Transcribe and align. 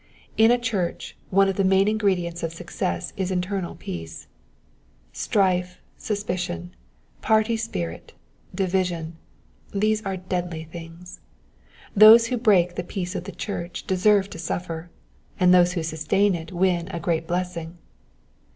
In 0.35 0.49
a 0.49 0.57
church 0.57 1.15
one 1.29 1.47
of 1.47 1.57
the 1.57 1.63
piain 1.63 1.87
ingredients 1.87 2.41
of 2.41 2.51
success 2.51 3.13
is 3.17 3.29
internal 3.29 3.75
peace: 3.75 4.25
strife, 5.13 5.77
suspicion, 5.95 6.73
party 7.21 7.55
spirit, 7.55 8.13
division,— 8.55 9.17
these 9.81 10.01
are 10.03 10.17
deadly 10.17 10.63
things. 10.63 11.19
Those 11.95 12.25
who 12.33 12.37
break 12.39 12.73
the 12.73 12.83
peace 12.83 13.13
of 13.13 13.25
the 13.25 13.31
church 13.31 13.85
deserve 13.85 14.27
to 14.31 14.39
suffer, 14.39 14.89
and 15.39 15.53
those 15.53 15.73
who 15.73 15.83
sustain 15.83 16.33
it 16.33 16.51
win 16.51 16.87
a 16.87 16.99
great 16.99 17.27
blessing. 17.27 17.77